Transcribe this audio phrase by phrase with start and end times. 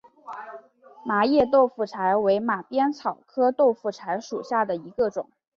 [1.05, 5.29] 麻叶豆腐柴为马鞭草科豆腐柴属下的一个种。